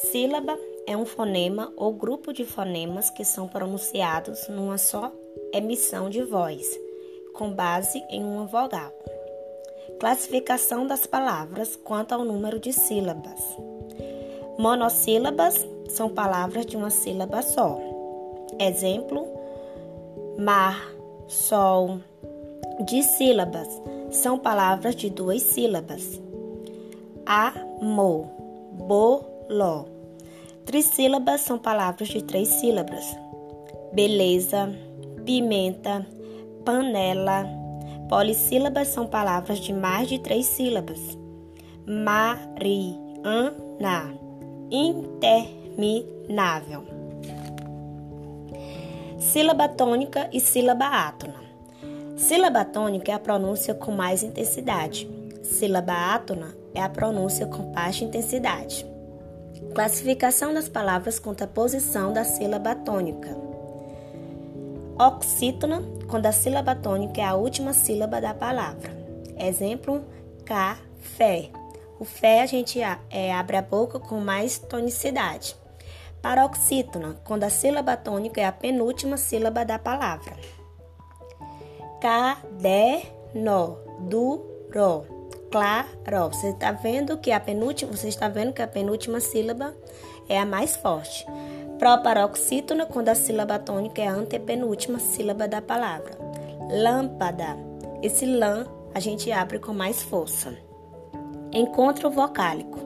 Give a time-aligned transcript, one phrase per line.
[0.00, 5.12] Sílaba é um fonema ou grupo de fonemas que são pronunciados numa só
[5.52, 6.66] emissão de voz,
[7.34, 8.90] com base em uma vogal.
[10.00, 13.38] Classificação das palavras quanto ao número de sílabas.
[14.58, 17.78] Monossílabas são palavras de uma sílaba só.
[18.58, 19.28] Exemplo:
[20.38, 20.90] mar,
[21.28, 22.00] sol.
[22.86, 23.68] Dissílabas
[24.10, 26.18] são palavras de duas sílabas.
[27.26, 28.26] Amor,
[29.52, 29.84] boló.
[30.64, 33.04] Trissílabas são palavras de três sílabas.
[33.92, 34.74] Beleza,
[35.26, 36.06] pimenta,
[36.64, 37.44] panela.
[38.08, 41.18] Polissílabas são palavras de mais de três sílabas.
[41.86, 43.54] Mariana,
[44.70, 46.84] interminável.
[49.18, 51.42] Sílaba tônica e sílaba átona.
[52.16, 55.06] Sílaba tônica é a pronúncia com mais intensidade.
[55.42, 58.90] Sílaba átona é a pronúncia com baixa intensidade.
[59.74, 63.34] Classificação das palavras quanto à posição da sílaba tônica.
[64.98, 68.90] Oxítona, quando a sílaba tônica é a última sílaba da palavra.
[69.38, 70.04] Exemplo:
[70.44, 71.50] café.
[71.98, 75.56] O fé a gente é, abre a boca com mais tonicidade.
[76.20, 80.36] Paroxítona, quando a sílaba tônica é a penúltima sílaba da palavra.
[81.98, 85.21] Caderno, duro
[85.52, 86.30] claro.
[86.30, 89.74] Você está vendo que a penúltima, você está vendo que a penúltima sílaba
[90.28, 91.26] é a mais forte.
[91.78, 96.16] Proparoxítona, quando a sílaba tônica é a antepenúltima sílaba da palavra.
[96.70, 97.56] Lâmpada.
[98.02, 100.56] Esse lã a gente abre com mais força.
[101.52, 102.78] Encontro vocálico.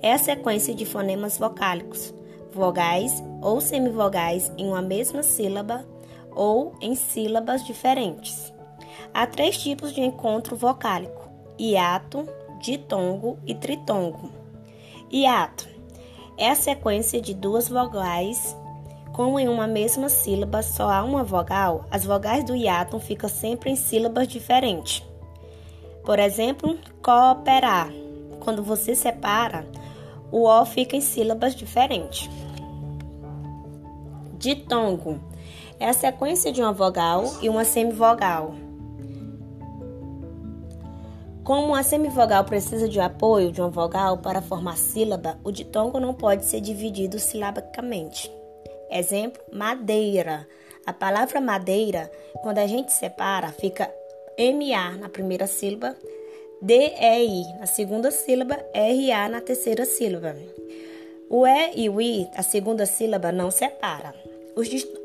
[0.00, 2.14] É a sequência de fonemas vocálicos,
[2.52, 5.84] vogais ou semivogais em uma mesma sílaba
[6.30, 8.52] ou em sílabas diferentes.
[9.12, 11.27] Há três tipos de encontro vocálico:
[11.58, 12.28] hiato,
[12.60, 14.30] ditongo e tritongo.
[15.12, 15.68] Hiato
[16.36, 18.56] é a sequência de duas vogais.
[19.12, 23.70] Como em uma mesma sílaba só há uma vogal, as vogais do hiato ficam sempre
[23.70, 25.02] em sílabas diferentes.
[26.04, 27.90] Por exemplo, cooperar.
[28.38, 29.66] Quando você separa,
[30.30, 32.30] o O fica em sílabas diferentes.
[34.38, 35.18] Ditongo
[35.80, 38.67] é a sequência de uma vogal e uma semivogal.
[41.48, 46.12] Como a semivogal precisa de apoio de uma vogal para formar sílaba, o ditongo não
[46.12, 48.30] pode ser dividido silabicamente.
[48.90, 50.46] Exemplo: madeira.
[50.84, 53.90] A palavra madeira, quando a gente separa, fica
[54.38, 55.96] MA na primeira sílaba,
[56.60, 60.36] DEI na segunda sílaba, RA na terceira sílaba.
[61.30, 64.14] O E e o I, a segunda sílaba, não separa.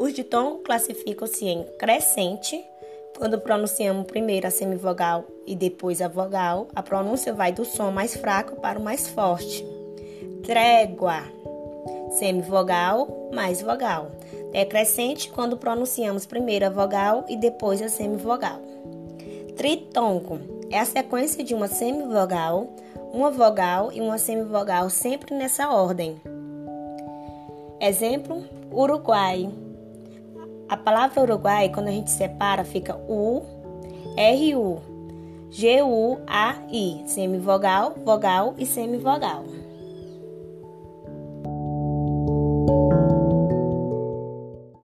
[0.00, 2.60] Os ditongos classificam-se em crescente,
[3.16, 8.16] quando pronunciamos primeiro a semivogal e depois a vogal, a pronúncia vai do som mais
[8.16, 9.64] fraco para o mais forte.
[10.42, 11.22] Trégua,
[12.18, 14.10] semivogal mais vogal.
[14.52, 18.60] Decrescente quando pronunciamos primeiro a vogal e depois a semivogal.
[19.56, 22.68] Tritongo é a sequência de uma semivogal,
[23.12, 26.20] uma vogal e uma semivogal sempre nessa ordem.
[27.80, 29.63] Exemplo: Uruguai.
[30.74, 33.44] A palavra Uruguai, quando a gente separa, fica U,
[34.16, 34.80] R, U,
[35.48, 39.44] G, U, A, I, semivogal, vogal e semivogal.